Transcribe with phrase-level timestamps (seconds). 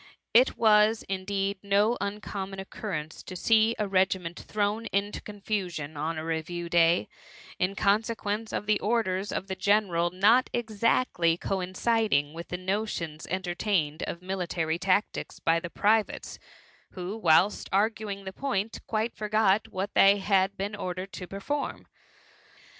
[0.33, 6.17] It was, indeed, no uncom mon occurrence to see a regiment thrown into confusion on
[6.17, 7.07] a review day,
[7.59, 13.27] in consequence of the orders of the general not exactly coin ciding with the notions
[13.27, 16.39] entertained of military tactics by the privates,
[16.93, 21.85] who, whilst arguing 4;be point, quite forgot what they had been ordered to perform.